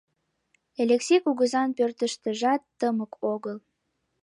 Элексей 0.81 1.19
кугызан 1.25 1.69
пӧртыштыжат 1.77 2.61
тымык 2.79 3.13
огыл. 3.33 3.57